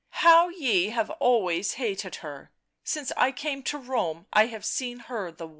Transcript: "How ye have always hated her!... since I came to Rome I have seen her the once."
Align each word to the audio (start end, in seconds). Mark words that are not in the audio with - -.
"How 0.25 0.49
ye 0.49 0.89
have 0.89 1.11
always 1.19 1.73
hated 1.73 2.15
her!... 2.25 2.51
since 2.83 3.11
I 3.15 3.31
came 3.31 3.61
to 3.61 3.77
Rome 3.77 4.25
I 4.33 4.47
have 4.47 4.65
seen 4.65 5.01
her 5.01 5.31
the 5.31 5.45
once." 5.45 5.49